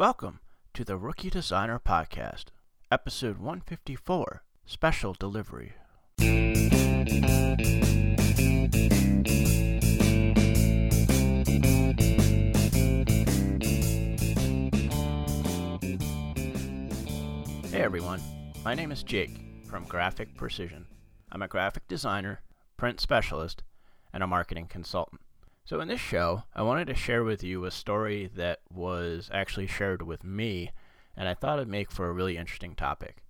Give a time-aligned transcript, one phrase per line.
[0.00, 0.40] Welcome
[0.72, 2.44] to the Rookie Designer Podcast,
[2.90, 5.74] episode 154, Special Delivery.
[6.16, 6.62] Hey
[17.74, 18.22] everyone,
[18.64, 19.36] my name is Jake
[19.68, 20.86] from Graphic Precision.
[21.30, 22.40] I'm a graphic designer,
[22.78, 23.62] print specialist,
[24.14, 25.20] and a marketing consultant.
[25.70, 29.68] So, in this show, I wanted to share with you a story that was actually
[29.68, 30.72] shared with me,
[31.16, 33.22] and I thought it'd make for a really interesting topic.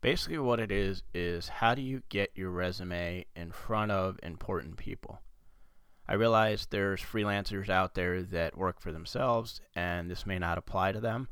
[0.00, 4.76] Basically, what it is is how do you get your resume in front of important
[4.76, 5.20] people?
[6.08, 10.90] I realize there's freelancers out there that work for themselves, and this may not apply
[10.90, 11.28] to them,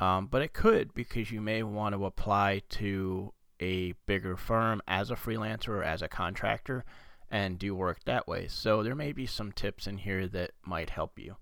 [0.00, 5.10] um, but it could because you may want to apply to a bigger firm as
[5.10, 6.86] a freelancer or as a contractor
[7.30, 8.46] and do work that way.
[8.48, 11.36] So there may be some tips in here that might help you.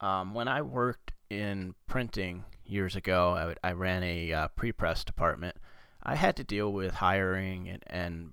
[0.00, 5.04] Um, when I worked in printing years ago, I, would, I ran a uh, pre-press
[5.04, 5.56] department.
[6.02, 8.32] I had to deal with hiring and, and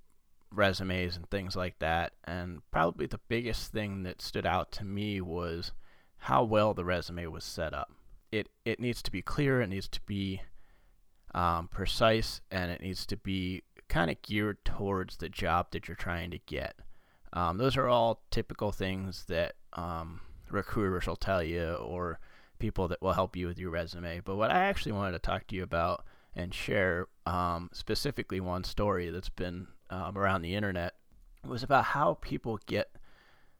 [0.52, 2.13] resumes and things like that.
[2.25, 5.72] And probably the biggest thing that stood out to me was
[6.17, 7.91] how well the resume was set up.
[8.31, 9.61] It it needs to be clear.
[9.61, 10.41] It needs to be
[11.33, 15.95] um, precise, and it needs to be kind of geared towards the job that you're
[15.95, 16.75] trying to get.
[17.33, 22.19] Um, those are all typical things that um, recruiters will tell you or
[22.59, 24.21] people that will help you with your resume.
[24.23, 28.63] But what I actually wanted to talk to you about and share um, specifically one
[28.63, 30.93] story that's been um, around the internet
[31.45, 32.91] was about how people get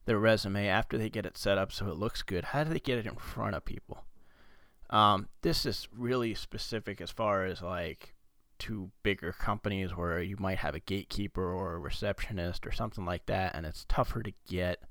[0.06, 2.46] their resume after they get it set up so it looks good.
[2.46, 4.06] How do they get it in front of people?
[4.90, 8.16] Um, this is really specific as far as like
[8.60, 13.26] to bigger companies where you might have a gatekeeper or a receptionist or something like
[13.26, 14.84] that, and it's tougher to get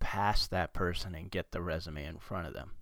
[0.00, 2.72] past that person and get the resume in front of them.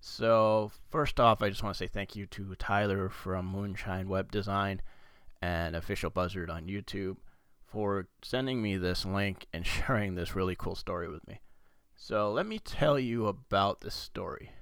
[0.00, 4.30] So, first off, I just want to say thank you to Tyler from Moonshine Web
[4.30, 4.80] Design
[5.42, 7.16] and Official Buzzard on YouTube
[7.66, 11.40] for sending me this link and sharing this really cool story with me.
[11.96, 14.52] So, let me tell you about this story.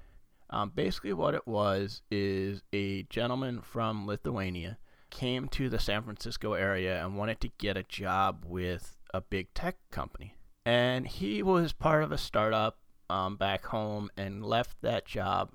[0.49, 4.77] Um, basically, what it was is a gentleman from Lithuania
[5.09, 9.53] came to the San Francisco area and wanted to get a job with a big
[9.53, 10.35] tech company.
[10.65, 12.77] And he was part of a startup
[13.09, 15.51] um, back home and left that job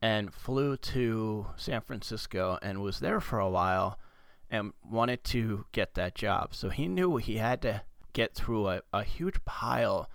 [0.00, 3.98] and flew to San Francisco and was there for a while
[4.50, 6.54] and wanted to get that job.
[6.54, 7.82] So he knew he had to
[8.12, 10.10] get through a, a huge pile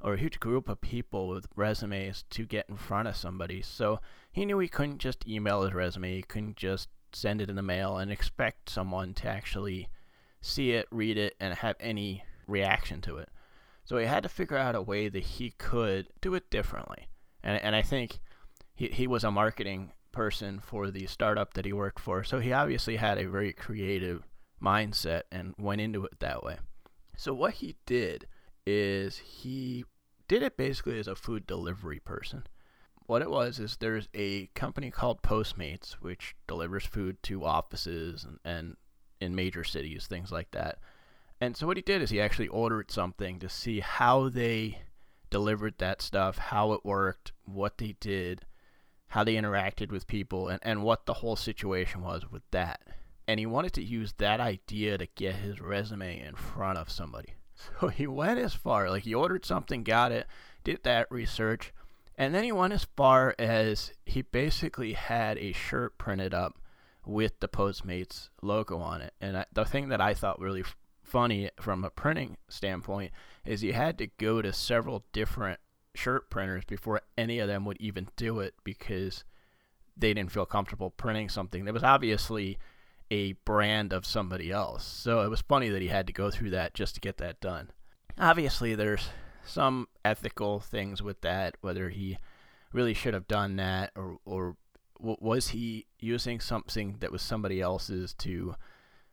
[0.00, 3.62] or a huge group of people with resumes to get in front of somebody.
[3.62, 7.56] So he knew he couldn't just email his resume, he couldn't just send it in
[7.56, 9.88] the mail and expect someone to actually
[10.40, 13.28] see it, read it, and have any reaction to it.
[13.84, 17.08] So he had to figure out a way that he could do it differently.
[17.42, 18.20] And, and I think
[18.74, 22.24] he, he was a marketing person for the startup that he worked for.
[22.24, 24.22] So he obviously had a very creative
[24.62, 26.58] mindset and went into it that way.
[27.16, 28.26] So what he did
[28.66, 29.84] is he
[30.28, 32.44] did it basically as a food delivery person
[33.10, 38.38] what it was is there's a company called Postmates which delivers food to offices and,
[38.44, 38.76] and
[39.20, 40.78] in major cities, things like that.
[41.40, 44.82] And so what he did is he actually ordered something to see how they
[45.28, 48.46] delivered that stuff, how it worked, what they did,
[49.08, 52.80] how they interacted with people, and, and what the whole situation was with that.
[53.26, 57.34] And he wanted to use that idea to get his resume in front of somebody.
[57.80, 60.26] So he went as far, like he ordered something, got it,
[60.64, 61.74] did that research,
[62.16, 66.58] and then he went as far as he basically had a shirt printed up
[67.06, 69.14] with the Postmates logo on it.
[69.20, 73.12] And I, the thing that I thought really f- funny from a printing standpoint
[73.44, 75.60] is he had to go to several different
[75.94, 79.24] shirt printers before any of them would even do it because
[79.96, 82.58] they didn't feel comfortable printing something that was obviously
[83.10, 84.84] a brand of somebody else.
[84.84, 87.40] So it was funny that he had to go through that just to get that
[87.40, 87.70] done.
[88.18, 89.08] Obviously, there's
[89.44, 92.18] some ethical things with that, whether he
[92.72, 94.56] really should have done that or or
[94.98, 98.54] was he using something that was somebody else's to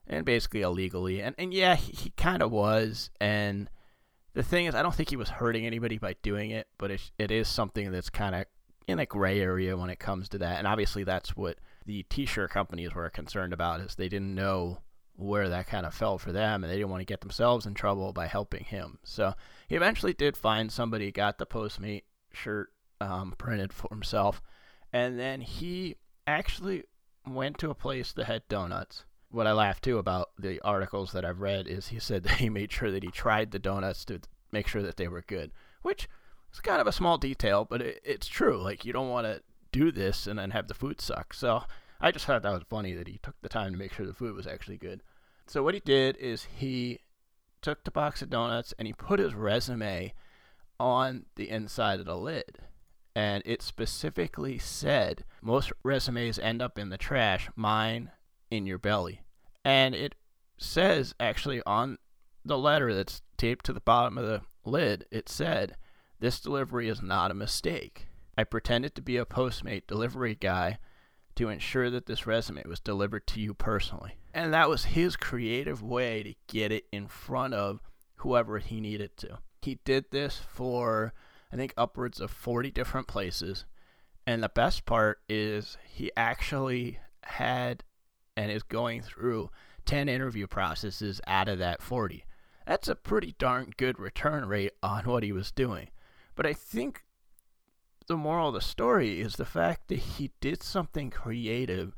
[0.05, 1.21] and basically illegally.
[1.21, 3.09] And and yeah he, he kind of was.
[3.19, 3.69] And
[4.33, 7.11] the thing is I don't think he was hurting anybody by doing it but it,
[7.17, 8.45] it is something that's kind of
[8.87, 10.57] in a gray area when it comes to that.
[10.57, 14.79] And obviously that's what the t-shirt companies were concerned about is they didn't know
[15.17, 17.73] where that kind of fell for them, and they didn't want to get themselves in
[17.73, 18.99] trouble by helping him.
[19.03, 19.33] So
[19.67, 22.69] he eventually did find somebody, got the Postmate shirt
[23.01, 24.41] um, printed for himself,
[24.93, 26.83] and then he actually
[27.27, 29.05] went to a place that had donuts.
[29.29, 32.49] What I laugh too about the articles that I've read is he said that he
[32.49, 34.21] made sure that he tried the donuts to
[34.51, 36.07] make sure that they were good, which
[36.53, 38.57] is kind of a small detail, but it, it's true.
[38.61, 39.41] Like you don't want to
[39.71, 41.33] do this and then have the food suck.
[41.33, 41.63] So
[41.99, 44.13] I just thought that was funny that he took the time to make sure the
[44.13, 45.01] food was actually good.
[45.47, 46.99] So what he did is he
[47.61, 50.13] took the box of donuts and he put his resume
[50.79, 52.59] on the inside of the lid.
[53.15, 58.11] And it specifically said most resumes end up in the trash, mine
[58.51, 59.21] in your belly.
[59.65, 60.13] And it
[60.57, 61.97] says actually on
[62.45, 65.75] the letter that's taped to the bottom of the lid, it said,
[66.19, 68.07] This delivery is not a mistake.
[68.37, 70.77] I pretended to be a Postmate delivery guy
[71.37, 74.17] to ensure that this resume was delivered to you personally.
[74.33, 77.81] And that was his creative way to get it in front of
[78.17, 79.39] whoever he needed to.
[79.61, 81.13] He did this for,
[81.51, 83.65] I think, upwards of 40 different places.
[84.25, 87.83] And the best part is he actually had
[88.35, 89.49] and is going through
[89.85, 92.25] 10 interview processes out of that 40.
[92.65, 95.89] That's a pretty darn good return rate on what he was doing.
[96.35, 97.03] But I think
[98.07, 101.93] the moral of the story is the fact that he did something creative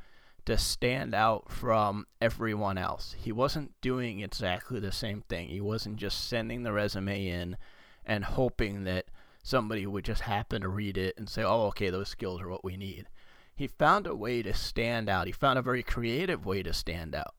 [0.46, 3.16] to stand out from everyone else.
[3.18, 5.50] He wasn't doing exactly the same thing.
[5.50, 7.58] He wasn't just sending the resume in
[8.06, 9.06] and hoping that
[9.44, 12.66] somebody would just happen to read it and say, oh, okay, those skills are what
[12.66, 13.08] we need.
[13.56, 15.28] He found a way to stand out.
[15.28, 17.36] He found a very creative way to stand out.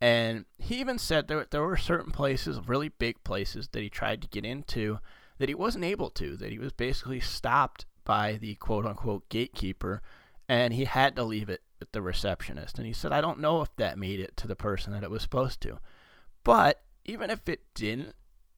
[0.00, 4.20] And he even said there, there were certain places, really big places, that he tried
[4.22, 4.98] to get into
[5.38, 10.02] that he wasn't able to, that he was basically stopped by the quote unquote gatekeeper,
[10.48, 12.78] and he had to leave it with the receptionist.
[12.78, 15.10] And he said, I don't know if that made it to the person that it
[15.10, 15.78] was supposed to.
[16.44, 18.14] But even if it didn't,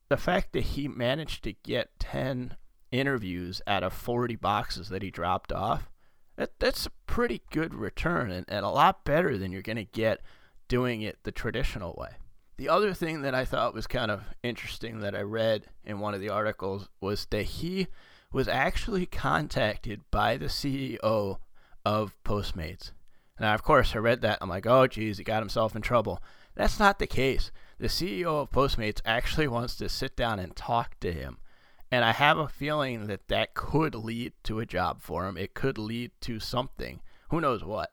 [0.09, 2.57] the fact that he managed to get 10
[2.91, 5.91] interviews out of 40 boxes that he dropped off,
[6.37, 9.85] that, that's a pretty good return and, and a lot better than you're going to
[9.85, 10.21] get
[10.69, 12.11] doing it the traditional way.
[12.57, 16.15] The other thing that I thought was kind of interesting that I read in one
[16.15, 17.89] of the articles was that he
[18.33, 21.39] was actually contacted by the CEO
[21.85, 22.93] of Postmates.
[23.39, 24.39] Now, of course, I read that.
[24.41, 26.23] I'm like, oh, geez, he got himself in trouble.
[26.55, 27.51] That's not the case.
[27.79, 31.39] The CEO of Postmates actually wants to sit down and talk to him.
[31.91, 35.37] And I have a feeling that that could lead to a job for him.
[35.37, 37.01] It could lead to something.
[37.29, 37.91] Who knows what?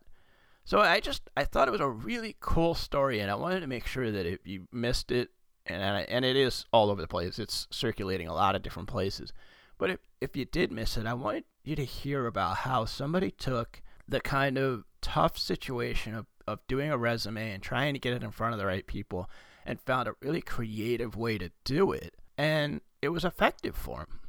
[0.64, 3.68] So I just I thought it was a really cool story, and I wanted to
[3.68, 5.32] make sure that if you missed it,
[5.66, 9.34] and and it is all over the place, it's circulating a lot of different places.
[9.80, 13.32] But if if you did miss it, I wanted you to hear about how somebody
[13.32, 18.14] took the kind of tough situation of of doing a resume and trying to get
[18.14, 19.30] it in front of the right people,
[19.66, 24.20] and found a really creative way to do it, and it was effective for him.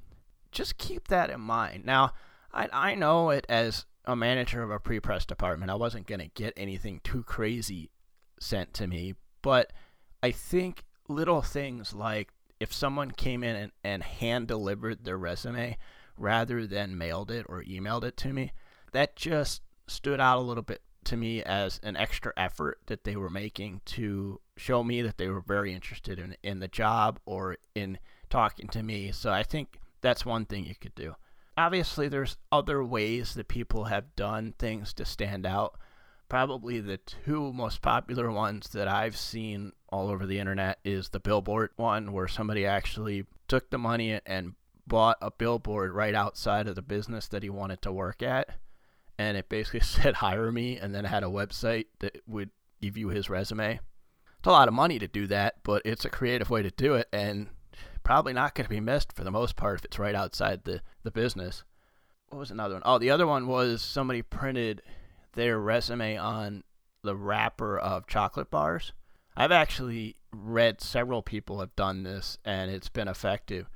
[0.53, 1.85] Just keep that in mind.
[1.85, 2.13] Now,
[2.53, 6.29] I I know it as a manager of a pre-press department, I wasn't going to
[6.29, 7.91] get anything too crazy
[8.39, 9.73] sent to me, but
[10.23, 15.77] I think little things like if someone came in and, and hand delivered their resume
[16.17, 18.53] rather than mailed it or emailed it to me,
[18.93, 23.17] that just stood out a little bit to me as an extra effort that they
[23.17, 27.57] were making to show me that they were very interested in, in the job or
[27.75, 27.99] in
[28.29, 29.11] talking to me.
[29.11, 31.17] So I think that's one thing you could do
[31.61, 35.79] obviously there's other ways that people have done things to stand out.
[36.31, 41.21] Probably the two most popular ones that I've seen all over the internet is the
[41.21, 44.55] billboard one where somebody actually took the money and
[44.87, 48.49] bought a billboard right outside of the business that he wanted to work at
[49.21, 52.51] and it basically said hire me and then had a website that would
[52.81, 53.81] give you his resume.
[54.39, 56.95] It's a lot of money to do that, but it's a creative way to do
[56.95, 57.49] it and
[58.03, 60.81] probably not going to be missed for the most part if it's right outside the,
[61.03, 61.65] the business.
[62.31, 62.83] What was another one?
[62.87, 64.81] Oh, the other one was somebody printed
[65.35, 66.65] their resume on
[67.03, 68.93] the wrapper of chocolate bars.
[69.37, 73.69] I've actually read several people have done this and it's been effective.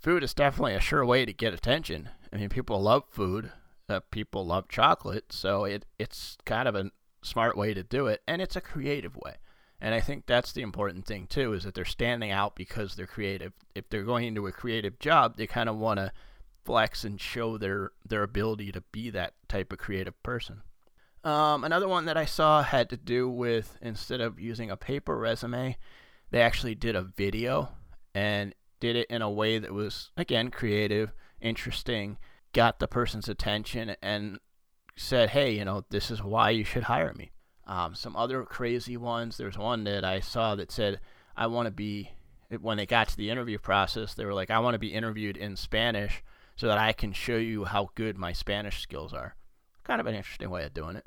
[0.00, 2.08] Food is definitely a sure way to get attention.
[2.32, 3.52] I mean, people love food.
[3.88, 8.22] Uh, people love chocolate, so it it's kind of a smart way to do it,
[8.26, 9.34] and it's a creative way.
[9.80, 13.06] And I think that's the important thing too, is that they're standing out because they're
[13.06, 13.52] creative.
[13.74, 16.12] If they're going into a creative job, they kind of want to
[16.64, 20.62] flex and show their their ability to be that type of creative person.
[21.22, 25.16] Um, another one that I saw had to do with instead of using a paper
[25.16, 25.76] resume,
[26.30, 27.70] they actually did a video
[28.14, 32.16] and did it in a way that was again creative, interesting,
[32.52, 34.38] got the person's attention, and
[34.96, 37.32] said, "Hey, you know, this is why you should hire me."
[37.66, 39.36] Um, some other crazy ones.
[39.36, 41.00] There's one that I saw that said,
[41.36, 42.10] I want to be,
[42.60, 45.36] when they got to the interview process, they were like, I want to be interviewed
[45.36, 46.22] in Spanish
[46.56, 49.36] so that I can show you how good my Spanish skills are.
[49.84, 51.06] Kind of an interesting way of doing it.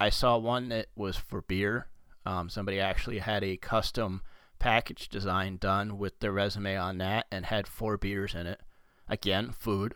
[0.00, 1.88] I saw one that was for beer.
[2.24, 4.22] Um, somebody actually had a custom
[4.58, 8.60] package design done with their resume on that and had four beers in it.
[9.08, 9.94] Again, food,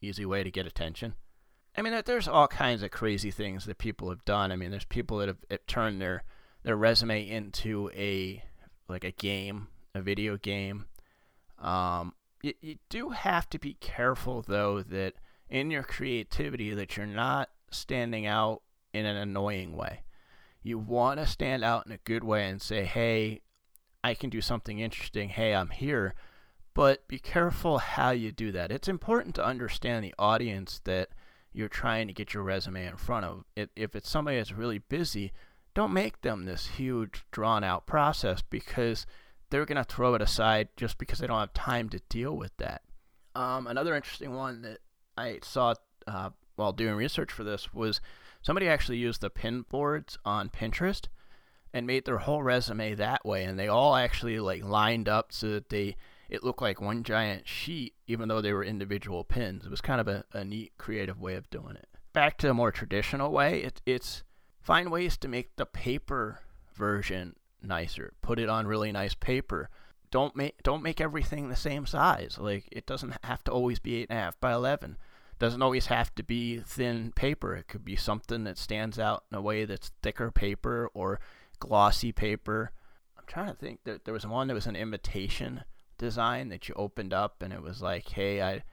[0.00, 1.14] easy way to get attention.
[1.76, 4.52] I mean, there's all kinds of crazy things that people have done.
[4.52, 6.24] I mean, there's people that have, have turned their
[6.64, 8.42] their resume into a
[8.88, 10.86] like a game, a video game.
[11.58, 15.14] Um, you, you do have to be careful though that
[15.52, 18.62] in your creativity that you're not standing out
[18.94, 20.02] in an annoying way.
[20.62, 23.42] You want to stand out in a good way and say, "Hey,
[24.02, 25.28] I can do something interesting.
[25.28, 26.14] Hey, I'm here."
[26.74, 28.72] But be careful how you do that.
[28.72, 31.10] It's important to understand the audience that
[31.52, 33.44] you're trying to get your resume in front of.
[33.54, 35.32] If it's somebody that's really busy,
[35.74, 39.04] don't make them this huge, drawn out process because
[39.50, 42.56] they're going to throw it aside just because they don't have time to deal with
[42.56, 42.80] that.
[43.34, 44.78] Um, another interesting one that
[45.16, 45.74] I saw
[46.06, 48.00] uh, while doing research for this was
[48.42, 51.06] somebody actually used the pin boards on Pinterest
[51.72, 55.50] and made their whole resume that way, and they all actually like lined up so
[55.50, 55.96] that they
[56.28, 59.66] it looked like one giant sheet, even though they were individual pins.
[59.66, 61.88] It was kind of a, a neat, creative way of doing it.
[62.14, 64.22] Back to a more traditional way, it, it's
[64.58, 66.40] find ways to make the paper
[66.74, 68.14] version nicer.
[68.22, 69.68] Put it on really nice paper.
[70.12, 72.36] Don't make don't make everything the same size.
[72.38, 74.98] Like it doesn't have to always be eight and a half by eleven.
[75.38, 77.56] Doesn't always have to be thin paper.
[77.56, 81.18] It could be something that stands out in a way that's thicker paper or
[81.58, 82.72] glossy paper.
[83.18, 83.80] I'm trying to think.
[83.84, 85.64] There, there was one that was an invitation
[85.96, 88.64] design that you opened up, and it was like, "Hey, I,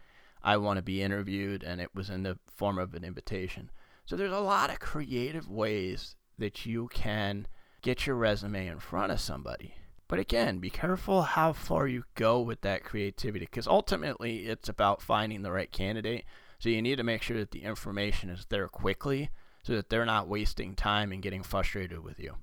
[0.43, 3.71] I want to be interviewed," and it was in the form of an invitation.
[4.05, 7.47] So there's a lot of creative ways that you can
[7.81, 9.75] get your resume in front of somebody.
[10.09, 15.03] But again, be careful how far you go with that creativity because ultimately it's about
[15.03, 16.25] finding the right candidate.
[16.57, 19.29] So you need to make sure that the information is there quickly
[19.63, 22.35] so that they're not wasting time and getting frustrated with you.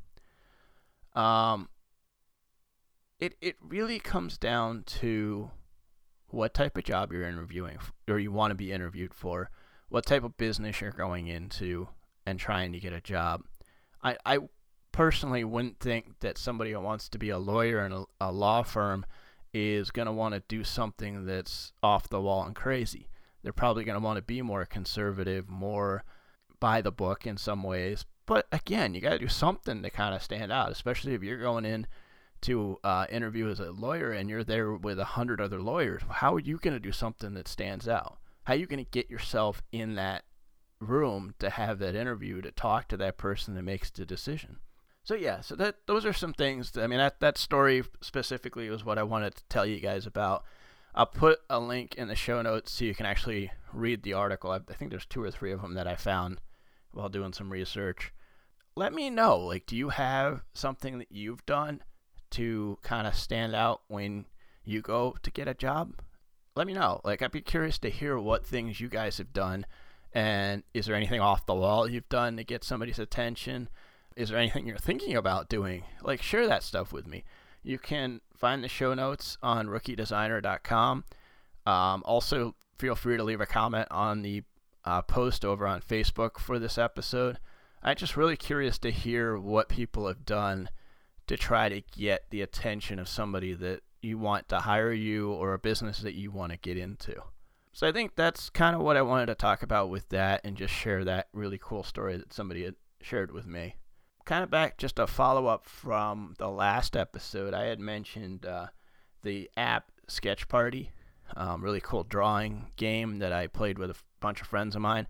[1.20, 1.68] Um,
[3.18, 5.50] it, it really comes down to
[6.28, 9.50] what type of job you're interviewing or you want to be interviewed for,
[9.88, 11.88] what type of business you're going into
[12.24, 13.42] and trying to get a job.
[14.04, 14.38] I, I
[14.96, 18.62] personally wouldn't think that somebody who wants to be a lawyer in a, a law
[18.62, 19.04] firm
[19.52, 23.06] is going to want to do something that's off the wall and crazy.
[23.42, 26.02] They're probably going to want to be more conservative, more
[26.60, 28.06] by the book in some ways.
[28.24, 31.42] But again, you got to do something to kind of stand out, especially if you're
[31.42, 31.86] going in
[32.42, 36.00] to uh, interview as a lawyer and you're there with a hundred other lawyers.
[36.08, 38.16] How are you going to do something that stands out?
[38.44, 40.24] How are you going to get yourself in that
[40.80, 44.56] room to have that interview to talk to that person that makes the decision?
[45.06, 46.72] So yeah, so that those are some things.
[46.72, 50.04] That, I mean, that that story specifically was what I wanted to tell you guys
[50.04, 50.42] about.
[50.96, 54.50] I'll put a link in the show notes so you can actually read the article.
[54.50, 56.40] I, I think there's two or three of them that I found
[56.90, 58.12] while doing some research.
[58.74, 59.38] Let me know.
[59.38, 61.84] Like, do you have something that you've done
[62.30, 64.26] to kind of stand out when
[64.64, 65.92] you go to get a job?
[66.56, 67.00] Let me know.
[67.04, 69.66] Like, I'd be curious to hear what things you guys have done.
[70.12, 73.68] And is there anything off the wall you've done to get somebody's attention?
[74.16, 75.84] Is there anything you're thinking about doing?
[76.02, 77.22] Like, share that stuff with me.
[77.62, 81.04] You can find the show notes on rookiedesigner.com.
[81.66, 84.42] Um, also, feel free to leave a comment on the
[84.84, 87.38] uh, post over on Facebook for this episode.
[87.82, 90.70] I'm just really curious to hear what people have done
[91.26, 95.52] to try to get the attention of somebody that you want to hire you or
[95.52, 97.20] a business that you want to get into.
[97.72, 100.56] So I think that's kind of what I wanted to talk about with that and
[100.56, 103.74] just share that really cool story that somebody had shared with me
[104.26, 107.54] kind of back, just a follow up from the last episode.
[107.54, 108.66] I had mentioned uh,
[109.22, 110.90] the app Sketch Party,
[111.36, 115.06] um, really cool drawing game that I played with a bunch of friends of mine.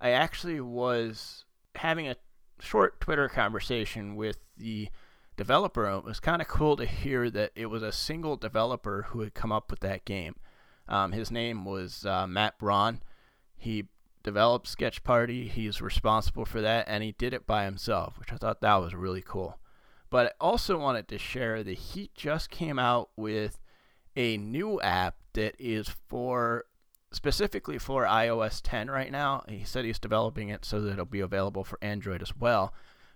[0.00, 2.16] I actually was having a
[2.60, 4.88] short Twitter conversation with the
[5.36, 5.86] developer.
[5.88, 9.34] It was kind of cool to hear that it was a single developer who had
[9.34, 10.36] come up with that game.
[10.86, 13.00] Um, his name was uh, Matt Braun.
[13.56, 13.84] He
[14.22, 15.48] developed Sketch Party.
[15.48, 18.94] He's responsible for that, and he did it by himself, which I thought that was
[18.94, 19.58] really cool.
[20.10, 23.60] But I also wanted to share that he just came out with
[24.16, 26.64] a new app that is for
[27.12, 29.44] specifically for iOS 10 right now.
[29.48, 32.74] He said he's developing it so that it'll be available for Android as well.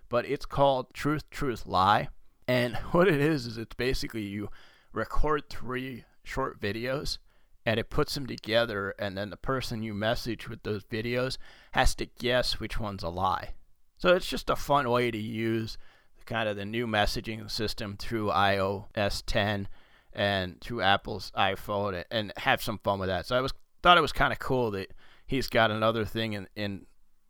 [0.09, 2.09] But it's called Truth, Truth, Lie.
[2.47, 4.49] And what it is, is it's basically you
[4.93, 7.17] record three short videos
[7.65, 11.37] and it puts them together and then the person you message with those videos
[11.71, 13.53] has to guess which one's a lie.
[13.97, 15.77] So it's just a fun way to use
[16.25, 19.67] kind of the new messaging system through ios 10
[20.13, 23.25] and through apple's iphone and have some fun with that.
[23.25, 23.53] So i was
[23.83, 24.91] thought it was kind of cool that
[25.27, 26.87] he's got another thing in, in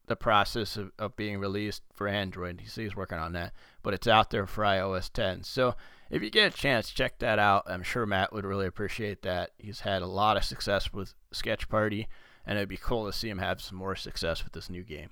[0.07, 2.61] the process of, of being released for android.
[2.61, 3.53] He's, he's working on that
[3.85, 5.75] but it's out there for ios 10 so
[6.09, 7.63] if you get a chance, check that out.
[7.67, 9.51] I'm sure Matt would really appreciate that.
[9.57, 12.07] He's had a lot of success with Sketch Party,
[12.45, 15.09] and it'd be cool to see him have some more success with this new game.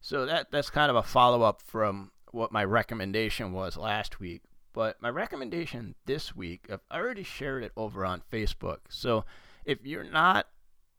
[0.00, 4.42] So that that's kind of a follow up from what my recommendation was last week.
[4.74, 8.78] But my recommendation this week, I've already shared it over on Facebook.
[8.90, 9.24] So
[9.64, 10.46] if you're not,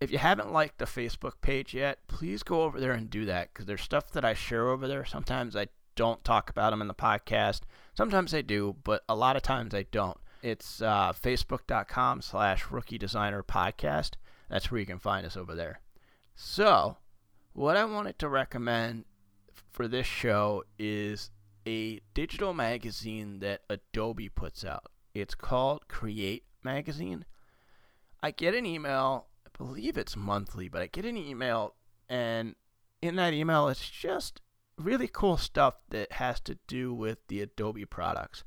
[0.01, 3.53] if you haven't liked the Facebook page yet, please go over there and do that
[3.53, 5.05] because there's stuff that I share over there.
[5.05, 5.67] Sometimes I
[5.99, 7.63] don't talk about them in the podcast.
[7.93, 10.17] Sometimes I do, but a lot of times I don't.
[10.41, 14.11] It's uh, facebook.com slash rookie designer podcast.
[14.49, 15.81] That's where you can find us over there.
[16.35, 16.95] So,
[17.51, 19.03] what I wanted to recommend
[19.73, 21.31] for this show is
[21.67, 24.85] a digital magazine that Adobe puts out.
[25.13, 27.25] It's called Create Magazine.
[28.23, 31.75] I get an email, I believe it's monthly, but I get an email,
[32.07, 32.55] and
[33.01, 34.39] in that email, it's just
[34.79, 38.43] really cool stuff that has to do with the Adobe products.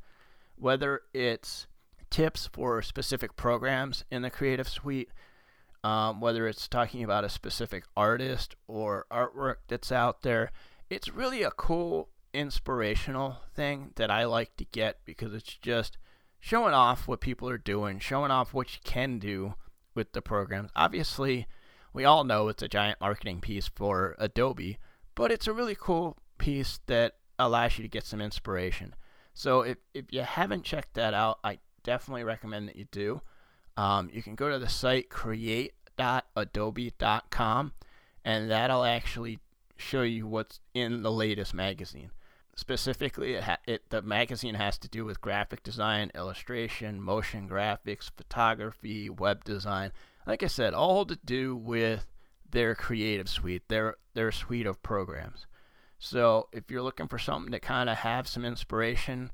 [0.57, 1.67] Whether it's
[2.11, 5.11] tips for specific programs in the Creative Suite,
[5.85, 10.53] um, whether it's talking about a specific artist or artwork that's out there.
[10.89, 15.99] It's really a cool inspirational thing that I like to get because it's just
[16.39, 19.55] showing off what people are doing, showing off what you can do
[19.95, 20.71] with the programs.
[20.77, 21.47] Obviously,
[21.93, 24.79] we all know it's a giant marketing piece for Adobe,
[25.15, 28.97] but it's a really cool piece that allows you to get some inspiration.
[29.33, 33.21] So if, if you haven't checked that out, I definitely recommend that you do.
[33.77, 37.73] Um, you can go to the site create.adobe.com
[38.25, 39.39] and that'll actually
[39.77, 42.11] show you what's in the latest magazine.
[42.57, 48.11] Specifically, it, ha- it the magazine has to do with graphic design, illustration, motion graphics,
[48.17, 49.93] photography, web design.
[50.27, 52.09] Like I said, all to do with
[52.51, 55.47] their creative suite, their their suite of programs.
[56.05, 59.31] So if you're looking for something to kind of have some inspiration,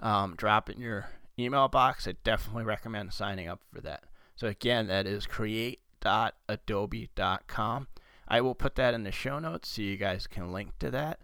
[0.00, 4.04] um, drop in your email box, I definitely recommend signing up for that.
[4.34, 7.88] So again, that is create.adobe.com.
[8.28, 11.20] I will put that in the show notes so you guys can link to that.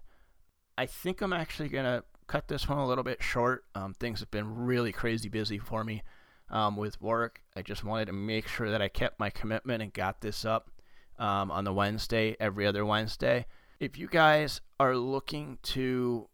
[0.77, 3.65] I think I'm actually going to cut this one a little bit short.
[3.75, 6.02] Um, things have been really crazy busy for me
[6.50, 7.41] um, with work.
[7.57, 10.71] I just wanted to make sure that I kept my commitment and got this up
[11.19, 13.47] um, on the Wednesday, every other Wednesday.
[13.82, 16.28] If you guys are looking to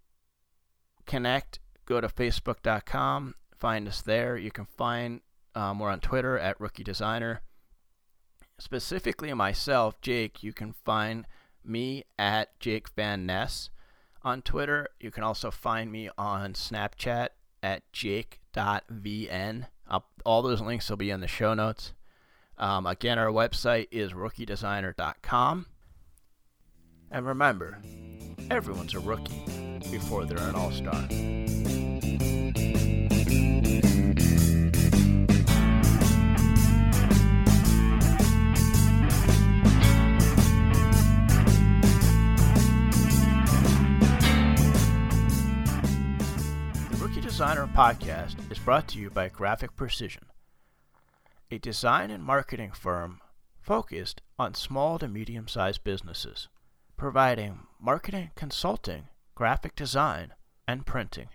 [1.06, 4.36] connect, go to facebook.com find us there.
[4.36, 5.20] You can find
[5.54, 7.42] um, we're on Twitter at Rookie Designer.
[8.58, 11.26] Specifically, myself, Jake, you can find
[11.64, 13.70] me at Jake Van Ness
[14.22, 14.88] on Twitter.
[15.00, 17.28] You can also find me on Snapchat
[17.62, 19.66] at jake.vn.
[20.24, 21.94] all those links will be in the show notes.
[22.56, 25.66] Um, again, our website is rookiedesigner.com.
[27.10, 27.78] And remember,
[28.50, 29.42] everyone's a rookie
[29.90, 31.06] before they're an all star.
[46.90, 50.24] The Rookie Designer podcast is brought to you by Graphic Precision,
[51.50, 53.20] a design and marketing firm
[53.62, 56.48] focused on small to medium sized businesses,
[56.98, 59.04] providing marketing consulting,
[59.36, 60.34] graphic design,
[60.66, 61.28] and printing.